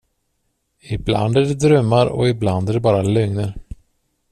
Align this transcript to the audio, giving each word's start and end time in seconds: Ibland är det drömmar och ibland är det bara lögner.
Ibland 0.91 1.37
är 1.37 1.41
det 1.41 1.53
drömmar 1.53 2.07
och 2.07 2.29
ibland 2.29 2.69
är 2.69 2.73
det 2.73 2.79
bara 2.79 3.01
lögner. 3.03 3.55